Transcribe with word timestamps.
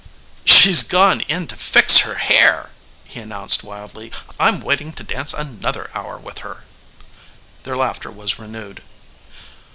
"She's 0.45 0.81
gone 0.81 1.21
in 1.29 1.45
to 1.45 1.55
fix 1.55 1.99
her 1.99 2.15
hair," 2.15 2.71
he 3.03 3.19
announced 3.19 3.63
wildly. 3.63 4.11
"I'm 4.39 4.59
waiting 4.59 4.93
to 4.93 5.03
dance 5.03 5.31
another 5.31 5.91
hour 5.93 6.17
with 6.17 6.39
her." 6.39 6.63
Their 7.65 7.77
laughter 7.77 8.09
was 8.09 8.39
renewed. 8.39 8.81